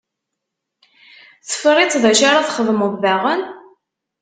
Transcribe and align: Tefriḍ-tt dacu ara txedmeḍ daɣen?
Tefriḍ-tt 1.49 2.01
dacu 2.03 2.23
ara 2.29 2.45
txedmeḍ 2.47 2.93
daɣen? 3.03 3.41